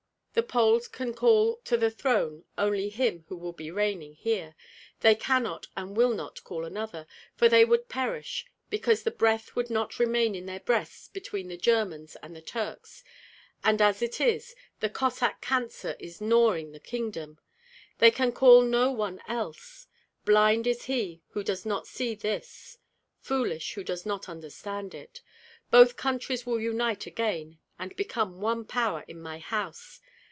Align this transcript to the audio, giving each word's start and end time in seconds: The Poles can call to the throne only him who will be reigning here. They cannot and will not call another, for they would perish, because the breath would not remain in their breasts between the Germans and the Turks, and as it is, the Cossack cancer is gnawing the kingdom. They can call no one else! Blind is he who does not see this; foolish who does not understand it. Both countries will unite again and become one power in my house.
The 0.33 0.43
Poles 0.43 0.87
can 0.87 1.13
call 1.13 1.57
to 1.65 1.75
the 1.75 1.91
throne 1.91 2.45
only 2.57 2.87
him 2.87 3.25
who 3.27 3.35
will 3.35 3.51
be 3.51 3.69
reigning 3.69 4.13
here. 4.15 4.55
They 5.01 5.13
cannot 5.13 5.67
and 5.75 5.97
will 5.97 6.13
not 6.13 6.41
call 6.45 6.63
another, 6.63 7.05
for 7.35 7.49
they 7.49 7.65
would 7.65 7.89
perish, 7.89 8.45
because 8.69 9.03
the 9.03 9.11
breath 9.11 9.57
would 9.57 9.69
not 9.69 9.99
remain 9.99 10.33
in 10.33 10.45
their 10.45 10.61
breasts 10.61 11.09
between 11.09 11.49
the 11.49 11.57
Germans 11.57 12.15
and 12.23 12.33
the 12.33 12.41
Turks, 12.41 13.03
and 13.61 13.81
as 13.81 14.01
it 14.01 14.21
is, 14.21 14.55
the 14.79 14.89
Cossack 14.89 15.41
cancer 15.41 15.97
is 15.99 16.21
gnawing 16.21 16.71
the 16.71 16.79
kingdom. 16.79 17.37
They 17.97 18.09
can 18.09 18.31
call 18.31 18.61
no 18.61 18.89
one 18.89 19.19
else! 19.27 19.87
Blind 20.23 20.65
is 20.65 20.83
he 20.85 21.21
who 21.31 21.43
does 21.43 21.65
not 21.65 21.87
see 21.87 22.15
this; 22.15 22.77
foolish 23.19 23.73
who 23.73 23.83
does 23.83 24.05
not 24.05 24.29
understand 24.29 24.95
it. 24.95 25.21
Both 25.71 25.97
countries 25.97 26.45
will 26.45 26.61
unite 26.61 27.05
again 27.05 27.59
and 27.77 27.93
become 27.97 28.39
one 28.39 28.63
power 28.63 29.03
in 29.09 29.21
my 29.21 29.37
house. 29.39 29.99